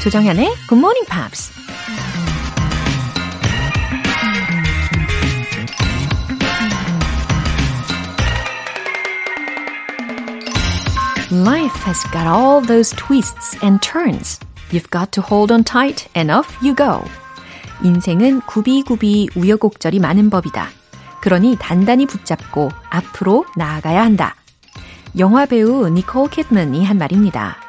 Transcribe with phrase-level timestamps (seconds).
[0.00, 1.50] 조정현의 Good Morning Pops.
[11.32, 14.38] Life has got all those twists and turns.
[14.70, 17.02] You've got to hold on tight and off you go.
[17.82, 20.68] 인생은 굽이굽이 우여곡절이 많은 법이다.
[21.20, 24.36] 그러니 단단히 붙잡고 앞으로 나아가야 한다.
[25.18, 27.67] 영화 배우 니콜 캣먼이 한 말입니다.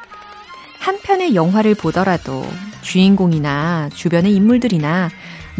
[0.80, 2.44] 한 편의 영화를 보더라도
[2.82, 5.10] 주인공이나 주변의 인물들이나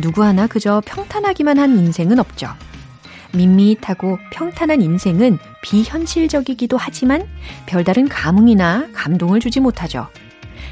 [0.01, 2.48] 누구 하나 그저 평탄하기만 한 인생은 없죠.
[3.34, 7.27] 밋밋하고 평탄한 인생은 비현실적이기도 하지만
[7.66, 10.09] 별다른 감흥이나 감동을 주지 못하죠.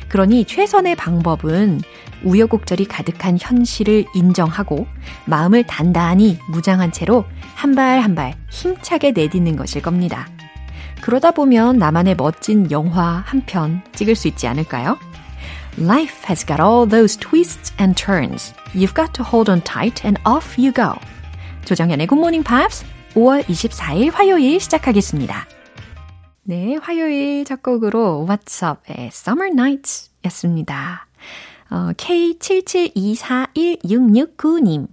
[0.09, 1.83] 그러니 최선의 방법은
[2.25, 4.87] 우여곡절이 가득한 현실을 인정하고
[5.27, 7.25] 마음을 단단히 무장한 채로
[7.55, 10.27] 한 발 한 발 힘차게 내딛는 것일 겁니다.
[11.01, 14.99] 그러다 보면 나만의 멋진 영화 한 편 찍을 수 있지 않을까요?
[15.79, 18.53] Life has got all those twists and turns.
[18.75, 20.95] You've got to hold on tight and off you go.
[21.65, 25.47] 조정현의 Good Morning Pops 5월 24일 화요일 시작하겠습니다.
[26.45, 31.07] 네, 화요일 첫 곡으로 What's Up의 Summer Nights 였습니다.
[31.71, 34.89] 어, K77241669님.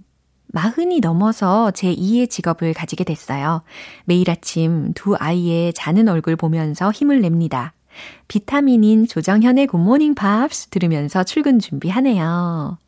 [0.56, 3.60] 마흔이 넘어서 제 2의 직업을 가지게 됐어요.
[4.06, 7.74] 매일 아침 두 아이의 자는 얼굴 보면서 힘을 냅니다.
[8.26, 12.78] 비타민인 조정현의 굿모닝 팝스 들으면서 출근 준비하네요.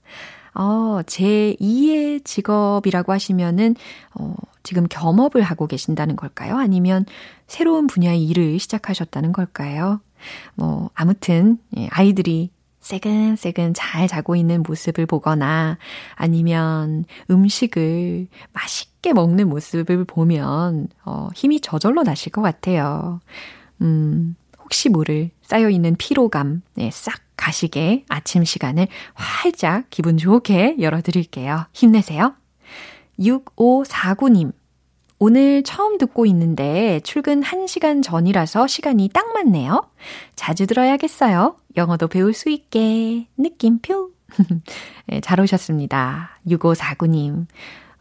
[0.54, 3.76] 어, 제 2의 직업이라고 하시면은,
[4.14, 6.56] 어, 지금 겸업을 하고 계신다는 걸까요?
[6.56, 7.04] 아니면
[7.48, 10.00] 새로운 분야의 일을 시작하셨다는 걸까요?
[10.54, 12.50] 뭐, 아무튼, 예, 아이들이
[12.88, 15.76] 새근새근 잘 자고 있는 모습을 보거나
[16.14, 23.20] 아니면 음식을 맛있게 먹는 모습을 보면, 어, 힘이 저절로 나실 것 같아요.
[23.82, 31.66] 음, 혹시 모를 쌓여있는 피로감, 네, 싹 가시게 아침 시간을 활짝 기분 좋게 열어드릴게요.
[31.74, 32.34] 힘내세요.
[33.18, 34.52] 6549님.
[35.20, 39.88] 오늘 처음 듣고 있는데 출근 1시간 전이라서 시간이 딱 맞네요.
[40.36, 41.56] 자주 들어야겠어요.
[41.76, 43.26] 영어도 배울 수 있게.
[43.36, 44.10] 느낌표.
[45.06, 46.38] 네, 잘 오셨습니다.
[46.46, 47.46] 6549님.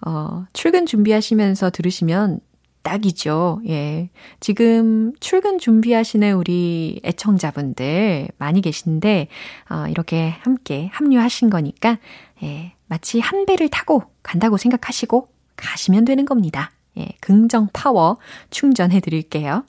[0.06, 2.40] 어, 출근 준비하시면서 들으시면
[2.84, 3.62] 딱이죠.
[3.68, 4.10] 예.
[4.40, 9.28] 지금 출근 준비하시는 우리 애청자분들 많이 계신데,
[9.70, 11.98] 어, 이렇게 함께 합류하신 거니까,
[12.44, 12.74] 예.
[12.86, 16.72] 마치 한 배를 타고 간다고 생각하시고 가시면 되는 겁니다.
[16.98, 17.10] 예.
[17.22, 18.18] 긍정 파워
[18.50, 19.64] 충전해 드릴게요.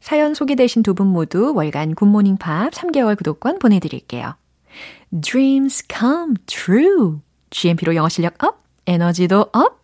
[0.00, 4.34] 사연 소개되신 두 분 모두 월간 굿모닝 팝 3개월 구독권 보내드릴게요.
[5.20, 7.18] Dreams come true.
[7.50, 9.78] GMP로 영어 실력 up, 에너지도 up.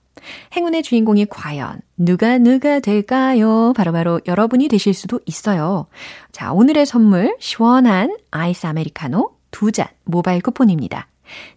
[0.57, 3.73] 행운의 주인공이 과연 누가 누가 될까요?
[3.77, 5.87] 바로바로 바로 여러분이 되실 수도 있어요.
[6.33, 11.09] 자, 오늘의 선물 시원한 아이스 아메리카노 두 잔 모바일 쿠폰입니다.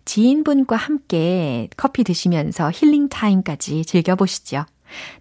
[0.05, 4.65] 지인분과 함께 커피 드시면서 힐링 타임까지 즐겨보시죠.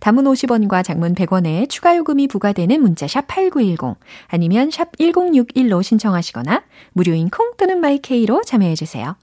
[0.01, 3.97] 단문 50원과 장문 100원에 추가 요금이 부과되는 문자 샵 8910
[4.29, 9.17] 아니면 샵 1061로 신청하시거나 무료인 콩 또는 마이케이로 참여해 주세요.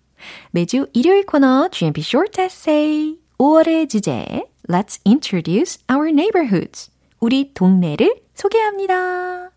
[0.51, 6.89] 매주 일요일 코너 GMP Short Essay 5월의 주제 Let's introduce our neighborhoods.
[7.19, 9.51] 우리 동네를 소개합니다.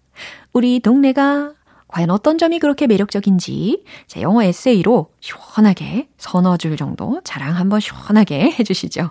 [0.53, 1.56] 우리 동네가
[1.89, 8.55] 과연 어떤 점이 그렇게 매력적인지 제 영어 에세이로 시원하게 서너 줄 정도 자랑 한번 시원하게
[8.59, 9.11] 해주시죠.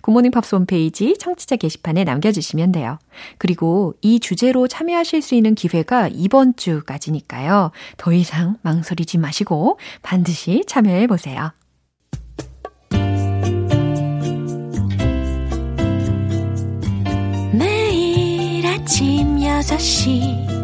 [0.00, 2.98] 굿모닝 팝스 홈페이지 청취자 게시판에 남겨주시면 돼요.
[3.38, 7.70] 그리고 이 주제로 참여하실 수 있는 기회가 이번 주까지니까요.
[7.98, 11.52] 더 이상 망설이지 마시고 반드시 참여해 보세요.
[17.52, 20.63] 매일 아침 6시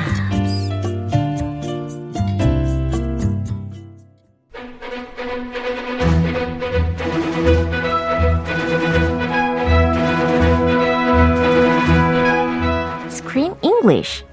[13.81, 14.23] English.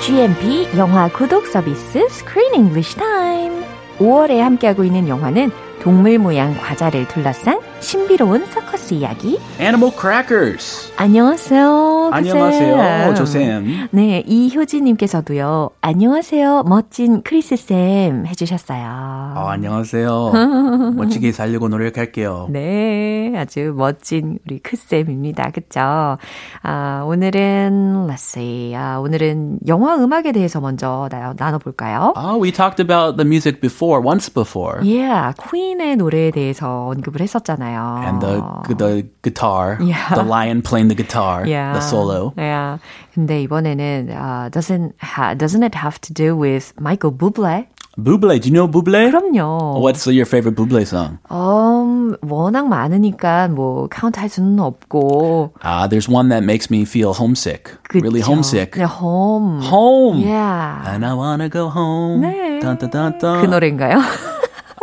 [0.00, 3.64] GMP 영화 구독 서비스 Screen English Time.
[3.98, 5.50] 5월에 함께하고 있는 영화는
[5.82, 8.44] 동물 모양 과자를 둘러싼 신비로운
[8.93, 9.39] 이야기.
[9.59, 10.91] Animal Crackers.
[10.97, 11.88] 안녕하세요.
[12.12, 13.88] 안녕하세요, 조쌤.
[13.92, 15.70] 네, 이효진님께서도요.
[15.80, 19.34] 안녕하세요, 멋진 크리스 쌤 해주셨어요.
[19.36, 20.32] 어, 안녕하세요.
[20.96, 22.48] 멋지게 살려고 노력할게요.
[22.50, 25.50] 네, 아주 멋진 우리 크 쌤입니다.
[25.50, 26.18] 그쵸?
[26.62, 28.74] 아, 오늘은, let's see.
[28.74, 32.14] 아, 오늘은 영화 음악에 대해서 먼저 나, 나눠볼까요?
[32.16, 34.80] Oh, we talked about the music before, once before.
[34.82, 38.02] Yeah, 퀸의 노래에 대해서 언급을 했었잖아요.
[38.04, 38.40] And the
[38.76, 40.14] the guitar, Yeah.
[40.14, 41.72] the lion playing the guitar, Yeah.
[41.72, 42.33] the solo.
[42.37, 42.79] Yeah.
[43.13, 47.67] 근데 이번에는 uh, doesn't ha, doesn't it have to do with Michael Bublé?
[47.97, 49.09] Buble, do you know Buble?
[49.09, 49.79] 그럼요.
[49.79, 51.17] What's your favorite Buble song?
[51.31, 55.53] 음, 워낙 많으니까 뭐 카운트할 수는 없고.
[55.63, 57.71] Ah, there's one that makes me feel homesick.
[57.93, 58.31] Really 그쵸?
[58.33, 58.71] homesick.
[58.75, 59.61] 네, home.
[59.61, 60.19] Home.
[60.19, 60.83] Yeah.
[60.93, 62.19] And I wanna go home.
[62.21, 62.59] 네.
[62.59, 63.39] Dun, dun, dun, dun.
[63.39, 64.01] 그 노래인가요?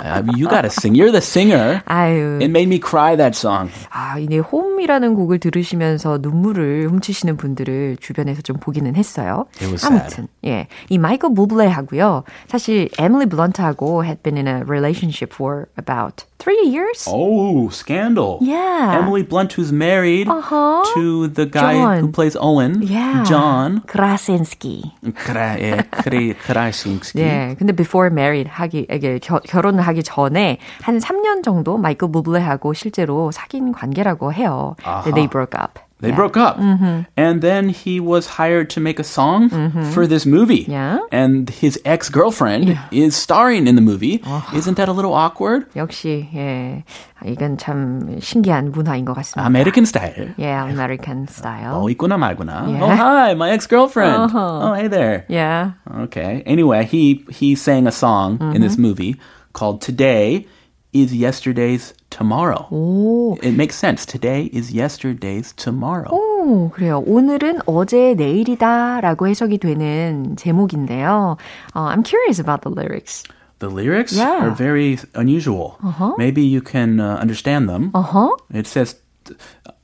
[0.03, 0.95] Mean, you gotta sing.
[0.95, 1.81] You're the singer.
[1.85, 2.37] 아유.
[2.41, 3.69] It made me cry that song.
[3.89, 9.45] 아, 이제 홈이라는 곡을 들으시면서 눈물을 훔치시는 분들을 주변에서 좀 보기는 했어요.
[9.61, 10.67] It was 아무튼, 예.
[10.89, 12.23] 이 마이클 부블레하고요.
[12.47, 17.05] 사실 에밀리 블런트하고 had been in a relationship for about three years.
[17.07, 18.37] Oh, scandal.
[18.41, 18.99] Yeah.
[19.01, 20.83] Emily Blunt, who's married Uh-huh.
[20.93, 21.97] to the guy John.
[22.01, 22.81] who plays Owen.
[22.83, 23.23] Yeah.
[23.25, 23.81] John.
[23.87, 24.91] 크라센스키.
[25.15, 27.19] 그래, 예, 그래, 크라신스키.
[27.19, 32.72] 네, 근데 before married 하기, 이게 겨, 결혼을 하기 전에 한 3년 정도 마이클 부블레하고
[32.74, 34.76] 실제로 사귄 관계라고 해요.
[34.82, 35.02] 아하.
[35.12, 35.78] They broke up.
[36.02, 36.16] They Yeah.
[36.18, 36.58] broke up.
[36.58, 37.06] Mm-hmm.
[37.16, 39.46] And then he was hired to make a song
[39.94, 40.66] for this movie.
[40.66, 40.98] Yeah.
[41.12, 44.18] And his ex girlfriend is starring in the movie.
[44.52, 45.70] Isn't that a little awkward?
[45.76, 46.82] 역시 예,
[47.24, 49.46] 이건 참 신기한 문화인 것 같습니다.
[49.46, 50.34] American style.
[50.36, 51.78] Yeah, American style.
[51.78, 52.66] Oh, 있구나 말구나.
[52.66, 52.82] Yeah.
[52.82, 54.26] Oh, hi, my ex girlfriend.
[54.26, 54.58] Uh-huh.
[54.70, 55.24] Oh, hey there.
[55.28, 55.78] Yeah.
[56.10, 56.42] Okay.
[56.46, 59.14] Anyway, he he sang a song in this movie
[59.56, 60.46] called "Today
[60.92, 64.04] Is Yesterday's Tomorrow." 오, It makes sense.
[64.04, 66.10] Today is yesterday's tomorrow.
[66.12, 67.02] 오, 그래요.
[67.06, 71.36] 오늘은 어제 내일이다라고 해석이 되는 제목인데요.
[71.74, 73.22] Uh, I'm curious about the lyrics.
[73.60, 74.42] The lyrics Yeah.
[74.44, 75.78] are very unusual.
[75.82, 76.14] Uh-huh.
[76.18, 77.90] Maybe you can uh, understand them.
[77.94, 78.30] Uh huh.
[78.52, 78.96] It says,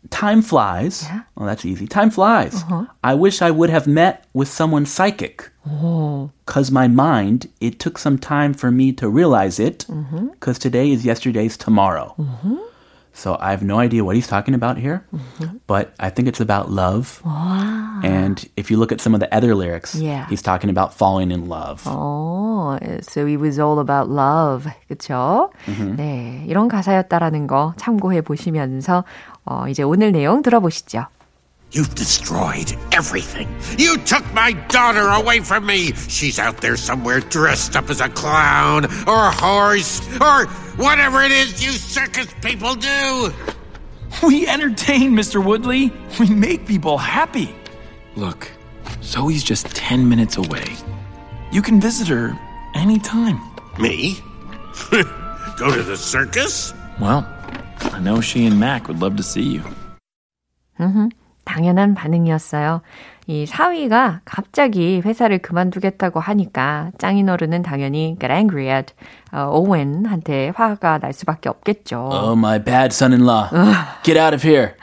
[0.09, 1.21] "Time flies." Yeah.
[1.35, 1.87] Well, that's easy.
[1.87, 2.63] Time flies.
[2.63, 2.85] Uh-huh.
[3.03, 5.49] I wish I would have met with someone psychic.
[5.65, 9.85] 오, Cause my mind, it took some time for me to realize it.
[9.89, 10.27] Mm-hmm.
[10.39, 12.15] Cause today is yesterday's tomorrow.
[13.14, 15.58] So I have no idea what he's talking about here, Mm-hmm.
[15.66, 17.20] but I think it's about love.
[18.04, 20.26] And if you look at some of the other lyrics, Yeah.
[20.30, 21.82] he's talking about falling in love.
[21.84, 24.70] 어, so it was all about love.
[24.88, 25.50] 그쵸?
[25.96, 29.02] 네, 이런 가사였다라는 거 참고해 보시면서
[29.44, 31.06] 어, 이제 오늘 내용 들어보시죠.
[31.73, 33.49] You've destroyed everything.
[33.79, 35.91] You took my daughter away from me.
[35.93, 40.45] She's out there somewhere dressed up as a clown or a horse or
[40.77, 43.33] whatever it is you circus people do.
[44.21, 45.43] We entertain, Mr.
[45.43, 45.91] Woodley.
[46.19, 47.55] We make people happy.
[48.15, 48.51] Look,
[49.01, 50.75] Zoe's just 10 minutes away.
[51.51, 52.37] You can visit her
[52.75, 53.41] anytime.
[53.79, 54.19] Me?
[55.57, 56.71] Go to the circus?
[57.01, 57.27] Well,
[57.81, 59.63] I know she and Mac would love to see you.
[60.79, 61.07] Mm-hmm.
[61.43, 62.81] 당연한 반응이었어요.
[63.27, 68.93] 이 사위가 갑자기 회사를 그만두겠다고 하니까 짱이너르는 당연히 get angry at
[69.31, 72.09] 어, 오웬한테 화가 날 수밖에 없겠죠.
[72.11, 73.49] Oh, my bad son-in-law.
[74.03, 74.73] Get out of here.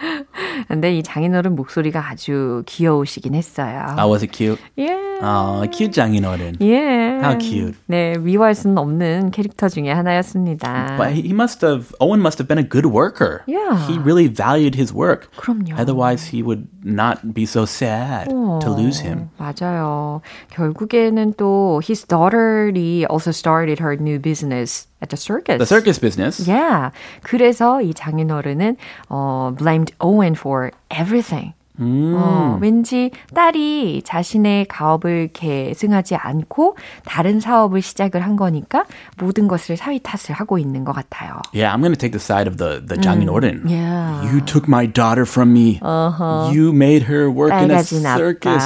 [0.68, 3.94] 근데 이 장인어른 목소리가 아주 귀여우시긴 했어요.
[3.97, 4.61] How was it cute?
[4.78, 4.90] 예.
[5.23, 6.56] Oh, cute 장인어른.
[6.62, 7.20] 예.
[7.23, 7.76] How cute.
[7.87, 10.97] 네, 미워할 수는 없는 캐릭터 중에 하나였습니다.
[10.97, 13.42] But he must have, Owen must have been a good worker.
[13.47, 13.87] Yeah.
[13.87, 15.28] He really valued his work.
[15.37, 15.78] 그럼요.
[15.78, 18.29] Otherwise, he would not be so sad
[18.62, 19.29] to lose him.
[19.38, 20.22] 맞아요.
[20.51, 25.58] 결국에는 또 his daughter이 also started her new business at the circus.
[25.58, 26.48] The circus business.
[26.48, 26.91] Yeah.
[27.24, 28.77] 그래서 이 장인어른은
[29.10, 31.53] 어, blamed Owen for everything.
[31.80, 38.84] 어, 왠지 딸이 자신의 가업을 계승하지 않고 다른 사업을 시작을 한 거니까
[39.18, 41.40] 모든 것을 사위 탓을 하고 있는 것 같아요.
[41.54, 43.68] Yeah, I'm going to take the side of the, the 장인어른.
[43.68, 44.22] Yeah.
[44.30, 45.80] You took my daughter from me.
[45.82, 46.50] Uh-huh.
[46.52, 48.64] You made her work in a circus.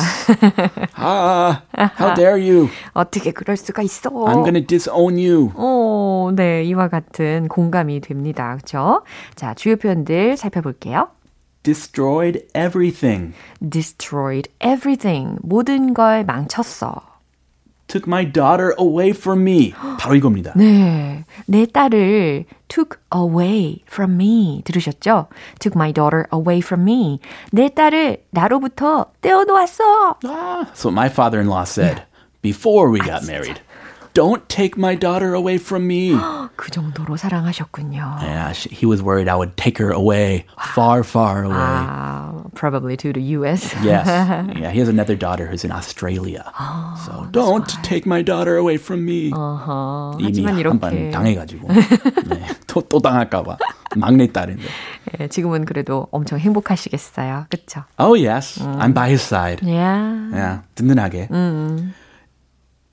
[0.97, 1.63] ah,
[1.97, 2.69] how dare you?
[2.93, 4.11] 어떻게 그럴 수가 있어?
[4.11, 5.53] I'm going to disown you.
[5.55, 8.57] 어, 네, 이와 같은 공감이 됩니다.
[8.57, 9.03] 그렇죠?
[9.35, 11.09] 자, 주요 표현들 살펴볼게요.
[11.64, 13.34] Destroyed everything.
[13.62, 15.38] destroyed everything.
[15.44, 17.02] 모든 걸 망쳤어.
[17.88, 19.72] Took my daughter away from me.
[20.00, 20.54] 바로 이겁니다.
[20.56, 21.26] 네.
[21.48, 24.62] 내 딸을 took away from me.
[24.64, 25.28] 들으셨죠?
[25.60, 27.20] took my daughter away from me.
[27.52, 30.18] 내 딸을 나로부터 떼어놓았어.
[30.24, 32.04] Ah, that's what my father-in-law said
[32.44, 33.60] before we got married.
[34.16, 36.18] Don't take my daughter away from me.
[36.58, 38.18] 그 정도로 사랑하셨군요.
[38.22, 41.56] Yeah, she, he was worried I would take her away, far, far away.
[41.56, 43.72] Uh, probably to the US.
[43.84, 44.08] Yes.
[44.58, 46.44] Yeah, he has another daughter who's in Australia.
[47.06, 49.32] so don't take my daughter away from me.
[49.32, 51.68] 어허, 이미 하지만 한 번 이렇게 당해가지고
[52.28, 53.58] 네, 또, 또 당할까봐
[53.96, 54.64] 막내 딸인데.
[55.22, 57.46] 예, 지금은 그래도 엄청 행복하시겠어요.
[57.50, 57.84] 그쵸?
[58.00, 59.62] Oh yes, I'm by his side.
[59.64, 60.34] Yeah.
[60.34, 61.30] Yeah, 든든하게.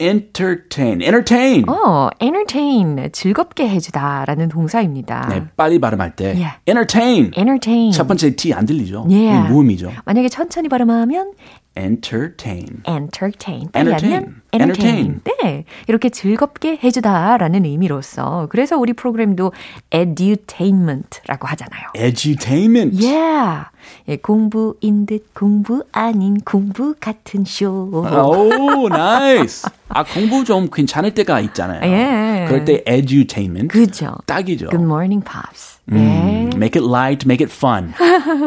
[0.02, 1.64] Entertain, entertain.
[1.70, 5.28] 어, entertain, 즐겁게 해주다라는 동사입니다.
[5.30, 6.58] 네, 빨리 발음할 때 Yeah.
[6.68, 7.32] entertain.
[7.38, 7.92] entertain.
[7.92, 9.06] 첫 번째 T 안 들리죠?
[9.08, 9.48] Yeah.
[9.48, 9.92] 이 무음이죠.
[10.06, 11.34] 만약에 천천히 발음하면
[11.78, 12.82] entertain.
[12.88, 13.70] entertain.
[13.76, 14.42] entertain.
[14.52, 15.22] entertain.
[15.24, 15.66] 네.
[15.88, 18.48] 이렇게 즐겁게 해주다라는 의미로서.
[18.50, 19.54] 그래서 우리 프로그램도
[19.92, 21.84] edutainment라고 하잖아요.
[21.96, 22.98] edutainment.
[23.06, 23.66] Yeah.
[24.08, 27.90] 예, 공부인 듯 공부 아닌 공부 같은 쇼.
[27.92, 29.68] 오, 나이스.
[29.90, 31.82] 아, 공부 좀 괜찮을 때가 있잖아요.
[31.84, 32.46] 예.
[32.48, 33.68] 그럴 때 edutainment.
[33.68, 34.16] 그죠.
[34.26, 34.70] 딱이죠.
[34.70, 35.80] Good morning, pops.
[35.92, 35.96] 예.
[35.96, 37.94] Mm, make it light, make it fun.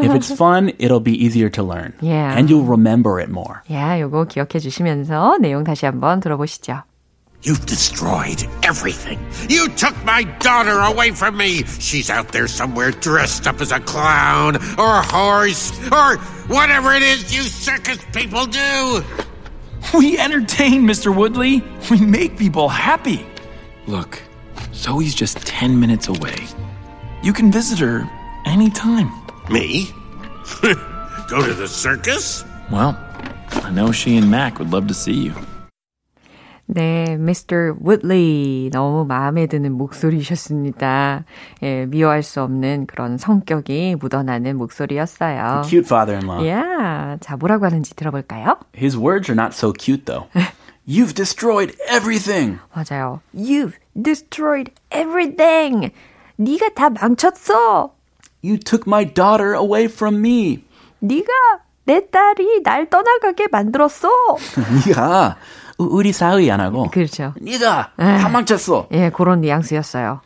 [0.03, 1.93] if it's fun, it'll be easier to learn.
[2.01, 2.37] Yeah.
[2.37, 3.61] And you'll remember it more.
[3.71, 6.83] 야, 요거 기억해 주시면서 내용 다시 한번 들어보시죠.
[7.45, 9.19] You've destroyed everything.
[9.51, 11.63] You took my daughter away from me.
[11.65, 16.17] She's out there somewhere dressed up as a clown or a horse or
[16.49, 19.05] whatever it is you circus people do.
[19.93, 21.15] We entertain, Mr.
[21.15, 21.63] Woodley.
[21.91, 23.27] We make people happy.
[23.87, 24.23] Look,
[24.73, 26.37] Zoe's just 10 minutes away.
[27.23, 28.11] You can visit her
[28.47, 29.13] anytime.
[29.51, 29.91] Me?
[31.29, 32.43] Go to the circus?
[32.73, 32.99] Well,
[33.51, 35.35] I know she and Mac would love to see you.
[36.67, 37.75] 네, Mr.
[37.85, 38.71] Woodley.
[38.73, 41.25] 너무 마음에 드는 목소리셨습니다.
[41.63, 45.63] 예, 미워할 수 없는 그런 성격이 묻어나는 목소리였어요.
[45.67, 46.49] Cute father-in-law.
[46.49, 48.57] 야, 자, 뭐라고 하는지 들어볼까요?
[48.77, 50.29] His words are not so cute though.
[50.87, 52.59] You've destroyed everything.
[52.75, 53.21] 맞아요.
[53.35, 55.93] You've destroyed everything.
[56.37, 57.93] 네가 다 망쳤어.
[58.43, 60.65] You took my daughter away from me.
[61.01, 61.29] 네가
[61.85, 64.09] 내 딸이 날 떠나가게 만들었어.
[64.87, 65.37] 네가
[65.84, 67.34] 우- 우리 사위 안 하고 그렇죠.
[67.42, 68.88] 네가 다 망쳤어.
[68.92, 70.22] 예, 그런 뉘앙스였어요.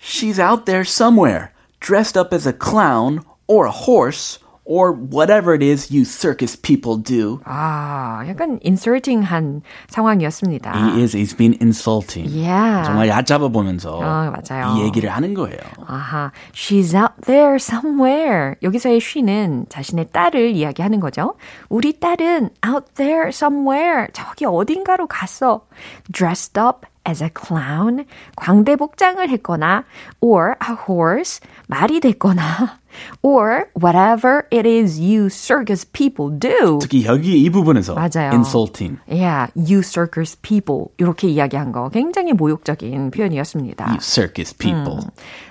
[0.00, 1.48] She's out there somewhere,
[1.80, 6.97] dressed up as a clown or a horse or whatever it is you circus people
[6.97, 7.39] do.
[7.45, 10.71] 아, 약간 inserting한 상황이었습니다.
[10.73, 12.29] He is, he's been insulting.
[12.29, 12.85] Yeah.
[12.85, 14.77] 정말 얕잡아 보면서 아, 맞아요.
[14.77, 15.59] 이 얘기를 하는 거예요.
[15.85, 18.55] 아하, she's out there somewhere.
[18.63, 21.35] 여기서의 she는 자신의 딸을 이야기하는 거죠.
[21.69, 24.07] 우리 딸은 out there somewhere.
[24.13, 25.65] 저기 어딘가로 갔어.
[26.11, 28.05] dressed up as a clown.
[28.37, 29.83] 광대 복장을 했거나
[30.21, 31.41] or a horse.
[31.67, 32.79] 말이 됐거나
[33.21, 36.79] or whatever it is you circus people do.
[36.79, 38.31] 특히 여기 이 부분에서 맞아요.
[38.31, 38.99] insulting.
[39.07, 40.87] Yeah, you circus people.
[40.97, 43.85] 이렇게 이야기한 거 굉장히 모욕적인 표현이었습니다.
[43.85, 44.99] You circus people.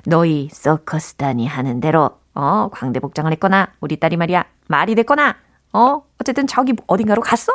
[0.04, 5.36] 너희 서커스단이 하는 대로 어 광대 복장을 했거나 우리 딸이 말이야 말이 됐거나
[5.72, 7.52] 어 어쨌든 저기 어딘가로 갔어.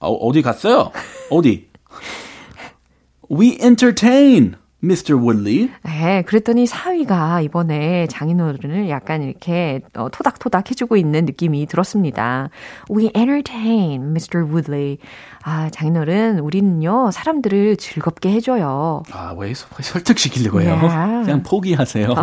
[0.00, 0.92] 어, 어디 갔어요?
[1.30, 1.68] 어디?
[3.30, 5.16] We entertain, Mr.
[5.20, 5.70] Woodley.
[5.82, 12.50] 네, 그랬더니 사위가 이번에 장인어른을 약간 이렇게 어, 토닥토닥 해주고 있는 느낌이 들었습니다.
[12.88, 14.44] We entertain, Mr.
[14.46, 14.98] Woodley.
[15.42, 19.02] 아, 장인어른, 우리는요, 사람들을 즐겁게 해줘요.
[19.12, 20.78] 아, 왜 서- 설득시키려고 해요?
[20.80, 21.24] Yeah.
[21.24, 22.14] 그냥 포기하세요.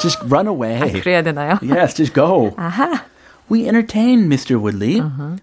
[0.00, 0.92] Just run away.
[1.00, 1.58] 그래야 되나요?
[1.62, 2.52] Yes, just go.
[2.56, 3.02] 아하.
[3.50, 4.56] We entertain, Mr.
[4.62, 5.02] Woodley.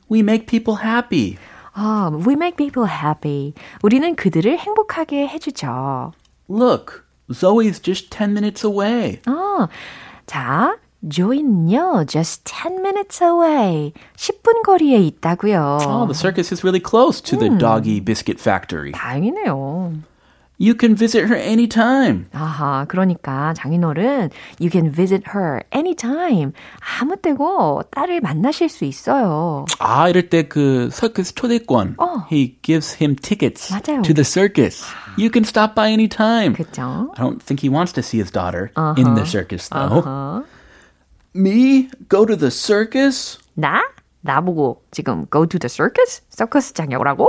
[0.09, 1.35] We make people happy.
[1.73, 3.53] 아, we make people happy.
[3.83, 6.11] 우리는 그들을 행복하게 해주죠.
[6.50, 9.20] Look, Zoe's just 10 minutes away.
[9.26, 9.68] 어,
[10.26, 10.76] 자,
[11.08, 13.92] 조이는요, just 10 minutes away.
[14.16, 15.78] 10분 거리에 있다고요.
[15.82, 18.92] Oh, the circus is really close to the doggy biscuit factory.
[18.92, 20.02] 다행이네요.
[20.60, 22.28] You can visit her anytime.
[22.32, 26.52] 아하, 그러니까 장인어른, you can visit her anytime.
[26.98, 29.66] 아무 때고 딸을 만나실 수 있어요.
[29.78, 31.96] 아, 이럴 때 그 서커스 초대권.
[31.98, 32.24] 어.
[32.32, 34.00] He gives him tickets 맞아요.
[34.00, 34.82] to the circus.
[35.18, 36.54] You can stop by anytime.
[36.54, 37.12] 그죠?
[37.18, 40.00] I don't think he wants to see his daughter in the circus, though.
[40.06, 40.42] 어,
[41.34, 41.90] Me?
[42.08, 43.36] Go to the circus?
[43.54, 43.82] 나?
[44.22, 46.22] 나보고 지금 go to the circus?
[46.30, 47.28] 서커스장에 오라고?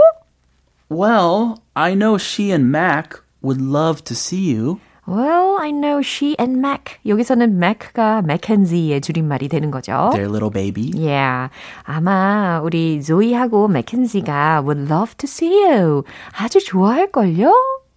[0.89, 4.78] Well, I know she and Mac would love to see you.
[5.04, 7.00] Well, I know she and Mac.
[7.04, 10.10] 여기서는 Mac가 Mackenzie의 줄임말이 되는 거죠.
[10.12, 10.92] Their little baby.
[10.94, 11.50] Yeah.
[11.82, 16.04] 아마 우리 조이하고 맥켄지가 would love to see you.
[16.38, 17.52] 아주 좋아할걸요?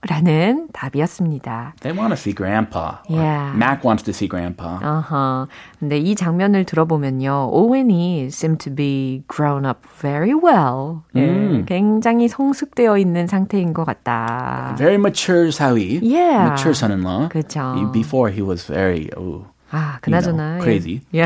[0.08, 1.74] 라는 답이었습니다.
[1.82, 3.00] They want to see grandpa.
[3.10, 3.56] Yeah.
[3.58, 4.78] Mac wants to see grandpa.
[4.82, 5.48] 아하.
[5.80, 7.50] 근데 이 장면을 들어보면요.
[7.52, 11.02] 오웬이 seem to be grown up very well.
[11.16, 14.76] 예, 굉장히 성숙되어 있는 상태인 것 같다.
[14.78, 16.00] Very mature 사위.
[16.04, 16.50] Yeah.
[16.50, 17.30] Mature son-in-law.
[17.34, 20.60] He- Before he was very, oh, 아, 그나저나.
[20.60, 21.02] You know, crazy.
[21.16, 21.26] 예.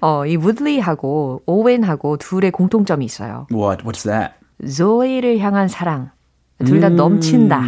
[0.00, 3.46] 어, 이 우들리하고 오웬하고 둘의 공통점이 있어요.
[3.50, 3.82] what?
[3.84, 4.34] What's that?
[4.64, 6.10] 조이를 향한 사랑.
[6.65, 7.61] 둘 다 넘친다.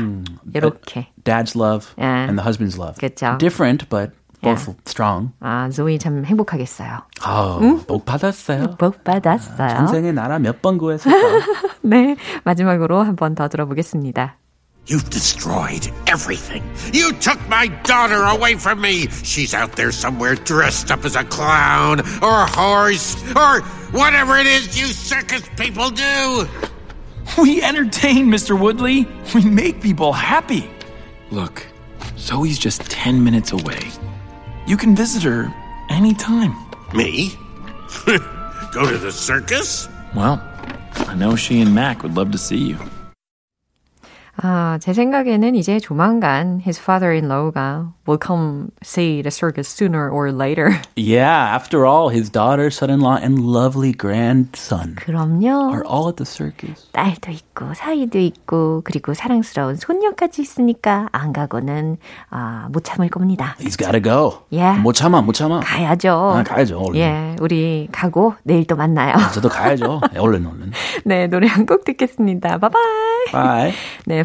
[0.53, 1.07] 이렇게.
[1.23, 2.27] Dad's love Yeah.
[2.29, 2.97] and the husband's love.
[2.99, 3.37] 그쵸.
[3.39, 5.31] Different, but both strong.
[5.39, 6.99] 아, 조이 참 행복하겠어요.
[7.21, 8.75] 아, 복 받았어요.
[8.77, 9.69] 복 받았어요.
[9.77, 11.17] 전생에 나라 몇 번 구했을까?
[11.81, 14.37] 네, 마지막으로 한 번 더 들어보겠습니다.
[14.85, 16.61] You've destroyed everything.
[16.93, 19.07] You took my daughter away from me.
[19.23, 23.63] She's out there somewhere dressed up as a clown or a horse or
[23.95, 26.45] whatever it is you circus people do.
[27.36, 28.58] We entertain, Mr.
[28.58, 29.06] Woodley.
[29.34, 30.70] We make people happy.
[31.30, 31.66] Look,
[32.16, 33.78] Zoe's just 10 minutes away.
[34.66, 35.52] You can visit her
[35.90, 36.54] anytime.
[36.94, 37.32] Me?
[38.72, 39.88] Go to the circus?
[40.14, 40.42] Well,
[40.96, 42.78] I know she and Mac would love to see you.
[44.40, 50.70] 아, 제 생각에는 이제 조만간 his father-in-law가 will come see the circus sooner or later.
[50.96, 55.72] yeah, after all, his daughter, son-in-law, and lovely grandson 그럼요.
[55.74, 56.86] are all at the circus.
[56.92, 61.98] 딸도 있고 사위도 있고 그리고 사랑스러운 손녀까지 있으니까 안 가고는
[62.30, 63.56] 아, 못 참을 겁니다.
[63.58, 64.44] He's gotta go.
[64.50, 64.80] Yeah.
[64.80, 65.60] 못 참아, 못 참아.
[65.64, 66.10] 가야죠.
[66.36, 66.96] 아, 가야죠, 얼른.
[67.00, 69.16] 예, 우리 가고 내일 또 만나요.
[69.34, 70.00] 저도 가야죠.
[70.16, 70.72] 얼른, 얼른.
[71.04, 72.56] 네, 노래 한 곡 듣겠습니다.
[72.58, 73.32] 바이바이.
[73.32, 73.72] Bye.
[74.06, 74.22] 네,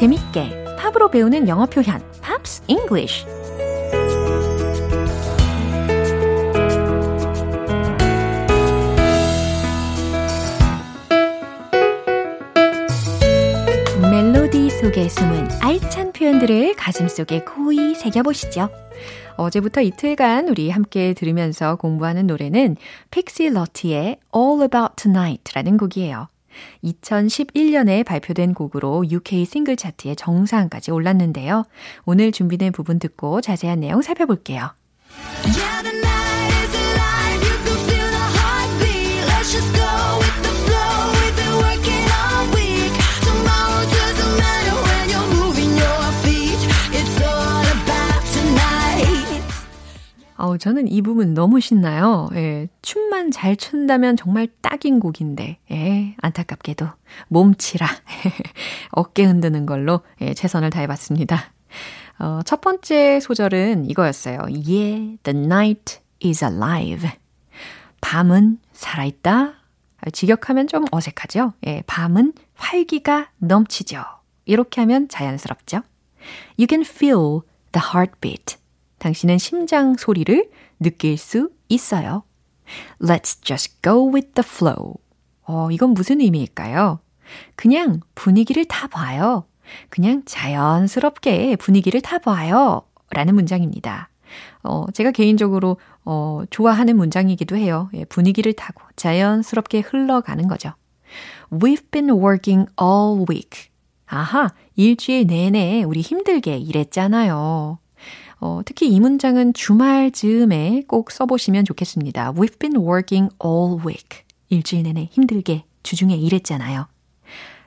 [0.00, 3.26] 재밌게 팝으로 배우는 영어 표현 Pops English
[14.00, 18.70] 멜로디 속에 숨은 알찬 표현들을 가슴속에 고이 새겨보시죠.
[19.36, 22.78] 어제부터 이틀간 우리 함께 들으면서 공부하는 노래는
[23.10, 26.28] 픽시 러티의 All About Tonight라는 곡이에요.
[26.84, 31.64] 2011년에 발표된 곡으로 UK 싱글 차트의 정상까지 올랐는데요.
[32.04, 34.74] 오늘 준비된 부분 듣고 자세한 내용 살펴볼게요.
[50.50, 52.28] 어우, 저는 이 부분 너무 신나요.
[52.34, 56.86] 예, 춤만 잘 춘다면 정말 딱인 곡인데, 예, 안타깝게도
[57.28, 57.86] 몸치라
[58.90, 61.52] 어깨 흔드는 걸로 예, 최선을 다해봤습니다.
[62.18, 64.40] 어, 첫 번째 소절은 이거였어요.
[64.40, 67.08] Yeah, the night is alive.
[68.00, 69.54] 밤은 살아있다.
[70.02, 71.52] 아, 직역하면 좀 어색하죠?
[71.66, 74.02] 예, 밤은 활기가 넘치죠.
[74.46, 75.82] 이렇게 하면 자연스럽죠?
[76.58, 78.59] You can feel the heartbeat.
[79.00, 82.22] 당신은 심장 소리를 느낄 수 있어요.
[83.00, 84.94] Let's just go with the flow.
[85.42, 87.00] 어, 이건 무슨 의미일까요?
[87.56, 89.44] 그냥 분위기를 타봐요.
[89.88, 92.82] 그냥 자연스럽게 분위기를 타봐요.
[93.10, 94.10] 라는 문장입니다.
[94.62, 97.88] 어, 제가 개인적으로, 어, 좋아하는 문장이기도 해요.
[97.94, 100.72] 예, 분위기를 타고 자연스럽게 흘러가는 거죠.
[101.50, 103.70] We've been working all week.
[104.06, 107.78] 아하, 일주일 내내 우리 힘들게 일했잖아요.
[108.40, 112.32] 어, 특히 이 문장은 주말 즈음에 꼭 써보시면 좋겠습니다.
[112.32, 114.24] We've been working all week.
[114.48, 116.88] 일주일 내내 힘들게 주중에 일했잖아요.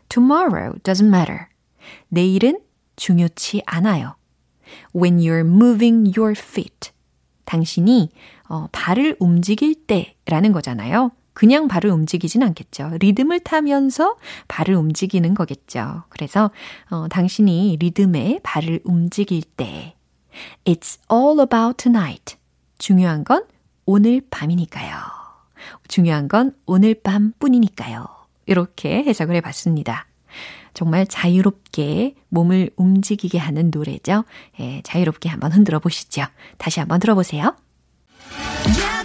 [0.09, 1.45] Tomorrow doesn't matter.
[2.09, 2.59] 내일은
[2.95, 4.15] 중요치 않아요.
[4.95, 6.91] When you're moving your feet.
[7.45, 8.09] 당신이
[8.49, 11.11] 어, 발을 움직일 때라는 거잖아요.
[11.33, 12.91] 그냥 발을 움직이진 않겠죠.
[12.99, 16.03] 리듬을 타면서 발을 움직이는 거겠죠.
[16.09, 16.51] 그래서
[16.89, 19.95] 어, 당신이 리듬에 발을 움직일 때
[20.65, 22.37] It's all about tonight.
[22.77, 23.45] 중요한 건
[23.85, 24.95] 오늘 밤이니까요.
[25.87, 28.05] 중요한 건 오늘 밤 뿐이니까요.
[28.45, 30.07] 이렇게 해석을 해 봤습니다.
[30.73, 34.23] 정말 자유롭게 몸을 움직이게 하는 노래죠.
[34.59, 36.25] 예, 자유롭게 한번 흔들어 보시죠.
[36.57, 37.55] 다시 한번 들어보세요.
[38.65, 39.02] Yeah,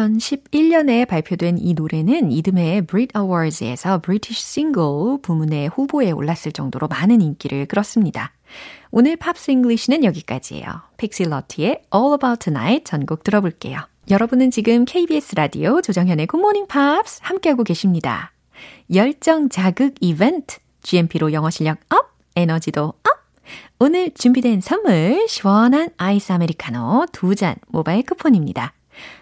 [0.00, 7.66] 2011년에 발표된 이 노래는 이듬해 Brit Awards에서 British Single 부문의 후보에 올랐을 정도로 많은 인기를
[7.66, 8.32] 끌었습니다.
[8.90, 10.66] 오늘 Pops English는 여기까지예요.
[10.96, 13.80] Pixie Lott의 All About Tonight 전곡 들어볼게요.
[14.10, 18.32] 여러분은 지금 KBS 라디오 조정현의 Good Morning Pops 함께하고 계십니다.
[18.92, 23.10] 열정 자극 이벤트 GMP로 영어 실력 up, 에너지도 up!
[23.78, 28.72] 오늘 준비된 선물 시원한 아이스 아메리카노 두 잔 모바일 쿠폰입니다.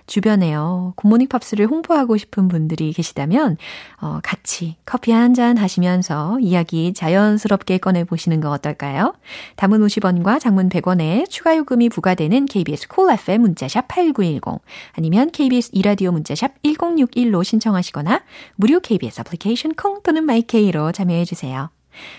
[0.09, 0.95] 주변에요.
[0.97, 3.57] 굿모닝 팝스를 홍보하고 싶은 분들이 계시다면
[4.01, 9.15] 어, 같이 커피 한 잔 하시면서 이야기 자연스럽게 꺼내 보시는 거 어떨까요?
[9.57, 14.61] 단문 50원과 장문 100원에 추가 요금이 부과되는 KBS 콜 cool FM 문자샵 8910
[14.95, 18.23] 아니면 KBS 2라디오 문자샵 1061로 신청하시거나
[18.57, 21.71] 무료 KBS 애플리케이션 콩 또는 마이케이로 참여해 주세요.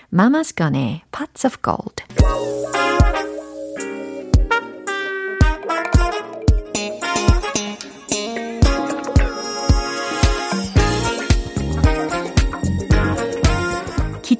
[0.10, 2.04] Mamas Gun의 Pots of Gold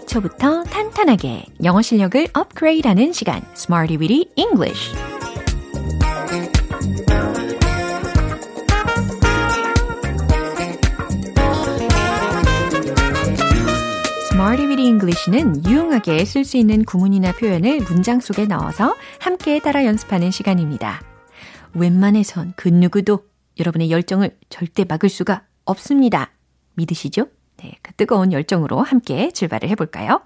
[0.10, 4.96] 기초부터 탄탄하게 영어 실력을 업그레이드하는 시간 Smarty Weedy English
[14.50, 21.02] Weedy English는 유용하게 쓸 수 있는 구문이나 표현을 문장 속에 넣어서 함께 따라 연습하는 시간입니다.
[21.76, 23.26] 웬만해선 그 누구도
[23.60, 26.32] 여러분의 열정을 절대 막을 수가 없습니다.
[26.76, 27.28] 믿으시죠?
[27.62, 30.22] 네, 그 뜨거운 열정으로 함께 출발을 해볼까요?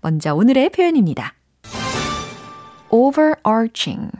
[0.00, 1.34] 먼저 오늘의 표현입니다.
[2.90, 4.10] overarching,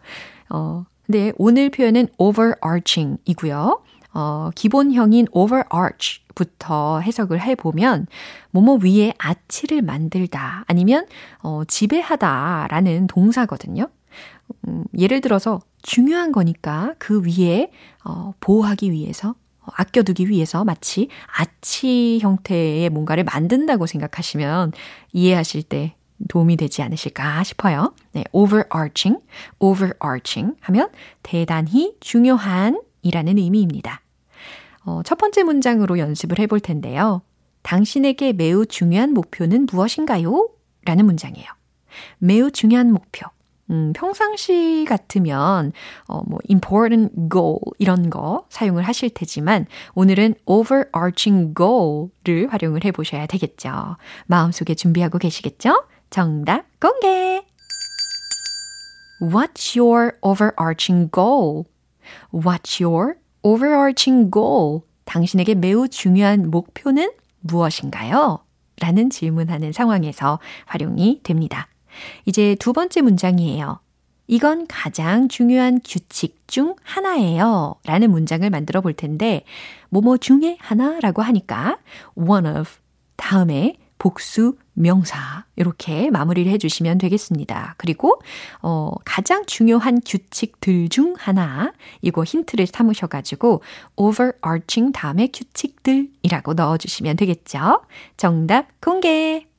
[0.50, 3.82] 어, 근데 오늘 표현은 overarching 이고요.
[4.12, 8.06] 어, 기본형인 overarch 부터 해석을 해보면,
[8.50, 11.06] 뭐뭐 위에 아치를 만들다, 아니면,
[11.42, 13.88] 어, 지배하다 라는 동사거든요.
[14.68, 17.70] 음, 예를 들어서 중요한 거니까 그 위에
[18.04, 24.72] 어, 보호하기 위해서 어, 아껴두기 위해서 마치 아치 형태의 뭔가를 만든다고 생각하시면
[25.12, 25.94] 이해하실 때
[26.28, 27.94] 도움이 되지 않으실까 싶어요.
[28.12, 29.22] 네, overarching,
[29.58, 30.90] overarching 하면
[31.22, 34.02] 대단히 중요한 이라는 의미입니다.
[34.84, 37.22] 어, 첫 번째 문장으로 연습을 해볼 텐데요.
[37.62, 40.50] 당신에게 매우 중요한 목표는 무엇인가요?
[40.84, 41.46] 라는 문장이에요.
[42.18, 43.26] 매우 중요한 목표.
[43.70, 45.72] 음, 평상시 같으면,
[46.08, 53.26] 어, 뭐, important goal, 이런 거 사용을 하실 테지만, 오늘은 overarching goal를 활용을 해 보셔야
[53.26, 53.96] 되겠죠.
[54.26, 55.84] 마음속에 준비하고 계시겠죠?
[56.10, 57.44] 정답 공개!
[59.22, 61.64] What's your overarching goal?
[62.32, 64.80] What's your overarching goal?
[65.04, 68.40] 당신에게 매우 중요한 목표는 무엇인가요?
[68.80, 71.68] 라는 질문하는 상황에서 활용이 됩니다.
[72.24, 73.80] 이제 두 번째 문장이에요.
[74.26, 77.74] 이건 가장 중요한 규칙 중 하나예요.
[77.84, 79.44] 라는 문장을 만들어 볼 텐데,
[79.88, 81.78] 뭐뭐 중에 하나라고 하니까
[82.14, 82.70] one of
[83.16, 87.74] 다음에 복수 명사 이렇게 마무리를 해주시면 되겠습니다.
[87.76, 88.20] 그리고
[88.62, 93.62] 어, 가장 중요한 규칙들 중 하나 이거 힌트를 삼으셔가지고
[93.96, 97.82] overarching 다음에 규칙들이라고 넣어주시면 되겠죠.
[98.16, 99.49] 정답 공개.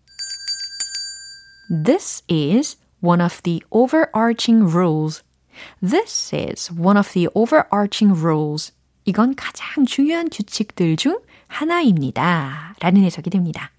[1.72, 5.24] This is one of the overarching rules.
[5.82, 8.74] This is one of the overarching rules.
[9.06, 12.76] 이건 가장 중요한 규칙들 중 하나입니다.
[12.82, 13.72] 라는 해석이 됩니다.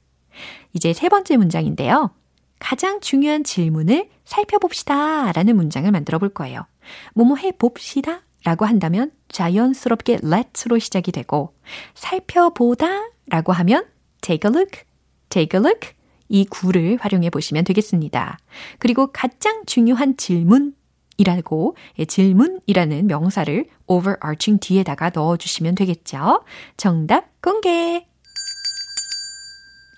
[0.73, 2.11] 이제 세 번째 문장인데요.
[2.59, 5.33] 가장 중요한 질문을 살펴봅시다.
[5.33, 6.65] 라는 문장을 만들어 볼 거예요.
[7.13, 8.23] 뭐뭐 해 봅시다.
[8.45, 11.55] 라고 한다면 자연스럽게 let's로 시작이 되고
[11.95, 13.87] 살펴보다 라고 하면
[14.23, 14.83] take a look,
[15.29, 15.93] take a look
[16.33, 18.39] 이 구를 활용해 보시면 되겠습니다.
[18.79, 20.75] 그리고 가장 중요한 질문
[21.19, 26.43] 이라고 예, 질문이라는 명사를 overarching 뒤에다가 넣어주시면 되겠죠.
[26.79, 28.07] 정답 공개!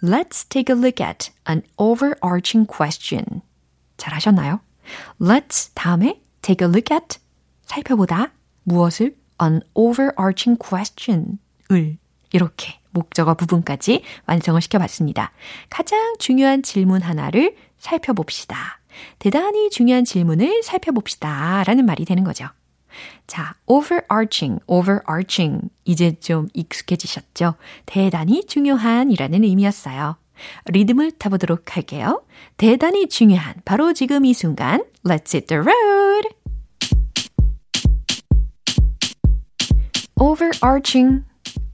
[0.02, 3.42] Let's take a look at an overarching question.
[3.96, 4.60] 잘하셨나요?
[5.20, 7.20] Let's 다음에 take a look at
[7.62, 8.32] 살펴보다
[8.64, 11.38] 무엇을 an overarching question을
[12.32, 15.32] 이렇게 목적어 부분까지 완성을 시켜봤습니다.
[15.68, 18.80] 가장 중요한 질문 하나를 살펴봅시다.
[19.18, 21.64] 대단히 중요한 질문을 살펴봅시다.
[21.64, 22.46] 라는 말이 되는 거죠.
[23.26, 25.68] 자, overarching, overarching.
[25.84, 27.54] 이제 좀 익숙해지셨죠?
[27.84, 30.16] 대단히 중요한 이라는 의미였어요.
[30.66, 32.22] 리듬을 타보도록 할게요.
[32.56, 34.84] 대단히 중요한, 바로 지금 이 순간.
[35.04, 36.28] Let's hit the road!
[40.16, 41.24] overarching,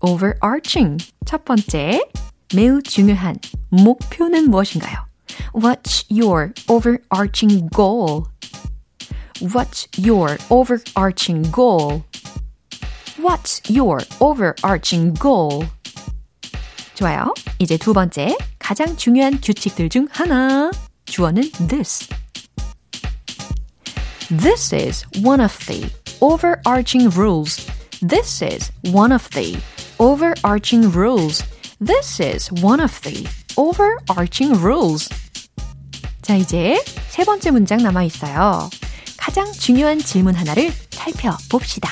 [0.01, 0.97] overarching.
[1.25, 2.01] 첫 번째,
[2.55, 3.37] 매우 중요한
[3.69, 5.05] 목표는 무엇인가요?
[5.53, 8.25] What's your overarching goal?
[9.41, 12.03] What's your overarching goal?
[13.17, 15.67] What's your overarching goal?
[16.93, 17.33] 좋아요.
[17.59, 20.71] 이제 두 번째, 가장 중요한 규칙들 중 하나.
[21.05, 22.07] 주어는 this.
[24.29, 25.89] This is one of the
[26.21, 27.67] overarching rules.
[28.01, 29.57] This is one of the
[29.99, 31.43] overarching rules.
[31.79, 33.27] This is one of the
[33.57, 35.09] overarching rules.
[36.21, 38.69] 자, 이제 세 번째 문장 남아 있어요.
[39.17, 41.89] 가장 중요한 질문 하나를 살펴봅시다.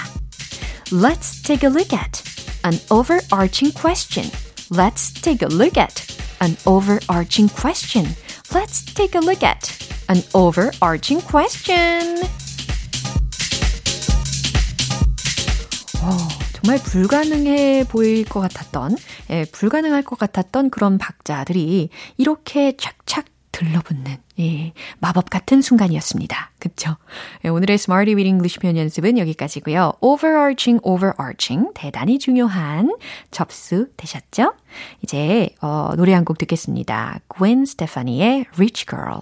[0.92, 2.24] Let's take a look at
[2.64, 4.32] an overarching question.
[4.72, 6.02] Let's take a look at
[6.40, 8.16] an overarching question.
[8.54, 9.70] Let's take a look at
[10.10, 12.22] an overarching question.
[16.02, 18.97] 어, 정말 불가능해 보일 것 같았던,
[19.31, 26.51] 예, 불가능할 것 같았던 그런 박자들이 이렇게 착착 들러붙는 예, 마법 같은 순간이었습니다.
[26.59, 26.97] 그쵸?
[27.45, 29.95] 예, 오늘의 Smarty with English 표현 연습은 여기까지고요.
[30.01, 32.91] Overarching, overarching 대단히 중요한
[33.31, 34.55] 접수 되셨죠?
[35.03, 37.21] 이제 어, 노래 한 곡 듣겠습니다.
[37.29, 39.21] Gwen Stefani의 Rich Girl.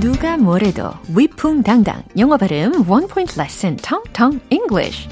[0.00, 5.06] 누가 뭐래도 위풍당당 영어 발음 원 포인트 레슨 텅텅 English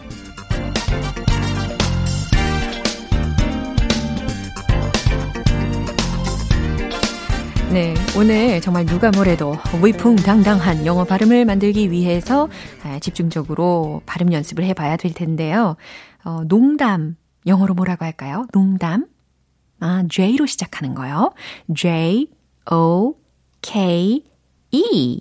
[7.71, 12.49] 네, 오늘 정말 누가 뭐래도 위풍당당한 영어 발음을 만들기 위해서
[12.83, 15.77] 아, 집중적으로 발음 연습을 해봐야 될 텐데요.
[16.25, 18.47] 어, 농담, 영어로 뭐라고 할까요?
[18.53, 19.07] 농담.
[19.81, 21.33] 아, J로 시작하는 거요.
[21.75, 22.29] J,
[22.71, 23.17] O,
[23.61, 24.25] K,
[24.73, 25.21] E.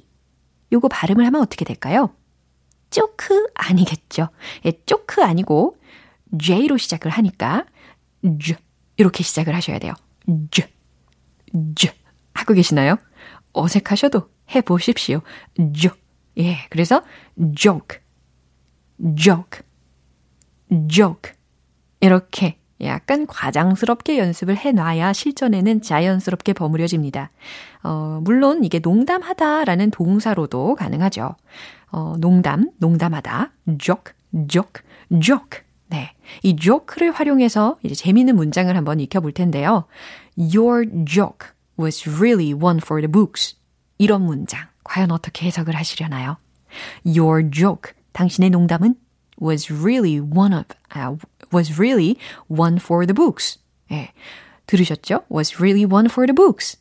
[0.72, 2.14] 요거 발음을 하면 어떻게 될까요?
[2.90, 4.30] 쪼크 아니겠죠.
[4.66, 5.78] 예, 쪼크 아니고
[6.42, 7.66] J로 시작을 하니까
[8.40, 8.58] J
[8.98, 9.94] 이렇게 시작을 하셔야 돼요.
[10.52, 10.68] J,
[11.76, 11.92] J
[12.34, 12.98] 하고 계시나요?
[13.54, 15.22] 어색하셔도 해보십시오.
[15.74, 15.92] J
[16.40, 17.04] 예, 그래서
[17.56, 18.00] joke,
[19.16, 19.62] joke,
[20.88, 21.34] joke
[22.00, 27.32] 이렇게 약간 과장스럽게 연습을 해놔야 실전에는 자연스럽게 버무려집니다.
[27.84, 31.36] 어, 물론 이게 농담하다라는 동사로도 가능하죠.
[31.92, 34.14] 어, 농담, 농담하다, joke,
[34.48, 34.84] joke,
[35.22, 35.62] joke.
[35.90, 36.14] 네.
[36.44, 39.86] 이 joke를 활용해서 이제 재미있는 문장을 한번 익혀볼 텐데요.
[40.38, 43.56] Your joke was really one for the books.
[43.98, 44.68] 이런 문장.
[44.84, 46.38] 과연 어떻게 해석을 하시려나요?
[47.06, 47.94] Your joke.
[48.12, 48.96] 당신의 농담은
[49.42, 51.18] was really one of, uh,
[51.54, 53.60] was really one for the books.
[53.92, 54.12] 예.
[54.66, 55.24] 들으셨죠?
[55.32, 56.78] was really one for the books.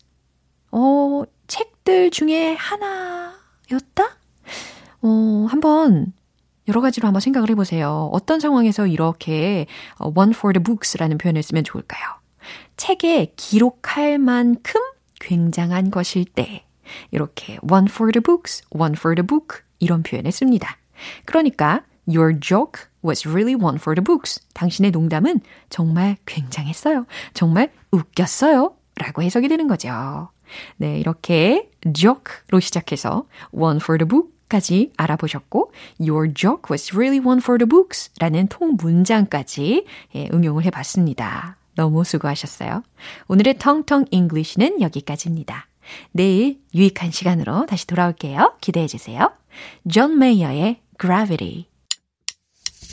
[0.73, 4.19] 어, 책들 중에 하나였다?
[5.03, 6.13] 어, 한번
[6.69, 8.11] 여러 가지로 한번 생각을 해보세요.
[8.13, 9.67] 어떤 상황에서 이렇게
[10.01, 12.03] one for the books라는 표현을 쓰면 좋을까요?
[12.77, 14.81] 책에 기록할 만큼
[15.21, 16.65] 굉장한 것일 때
[17.11, 20.77] 이렇게 one for the books, one for the book 이런 표현을 씁니다.
[21.25, 24.41] 그러니까 your joke was really one for the books.
[24.55, 25.41] 당신의 농담은
[25.71, 27.07] 정말 굉장했어요.
[27.35, 28.75] 정말 웃겼어요.
[28.97, 30.31] 라고 해석이 되는 거죠.
[30.77, 37.39] 네, 이렇게 joke로 시작해서 one for the book 까지 알아보셨고 your joke was really one
[37.39, 41.57] for the books 라는 통 문장까지 예, 응용을 해봤습니다.
[41.75, 42.83] 너무 수고하셨어요.
[43.29, 45.67] 오늘의 통통 English는 여기까지입니다.
[46.13, 48.55] 내일 유익한 시간으로 다시 돌아올게요.
[48.61, 49.33] 기대해 주세요.
[49.89, 51.76] 존 메이어의 Gravity.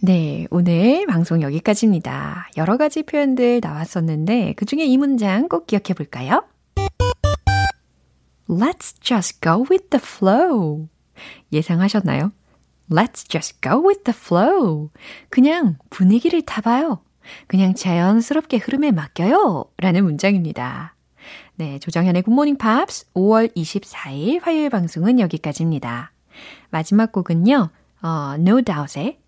[0.00, 2.50] 네, 오늘 방송 여기까지입니다.
[2.56, 6.44] 여러 가지 표현들 나왔었는데 그 중에 이 문장 꼭 기억해 볼까요?
[8.48, 10.88] Let's just go with the flow.
[11.52, 12.30] 예상하셨나요?
[12.88, 14.90] Let's just go with the flow.
[15.30, 17.02] 그냥 분위기를 타봐요.
[17.48, 19.64] 그냥 자연스럽게 흐름에 맡겨요.
[19.78, 20.94] 라는 문장입니다.
[21.56, 26.12] 네, 조정현의 굿모닝 팝스 5월 24일 화요일 방송은 여기까지입니다.
[26.70, 27.70] 마지막 곡은요.
[28.00, 29.18] 어, No Doubt의